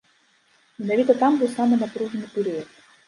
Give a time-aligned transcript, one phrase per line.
[0.85, 2.67] Менавіта там быў самы напружаны перыяд.